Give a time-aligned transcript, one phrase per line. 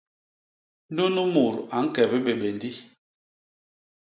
[0.95, 2.71] Nunu mut a ñke bibébéndi.